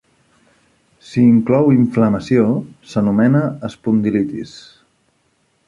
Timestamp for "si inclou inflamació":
1.09-2.47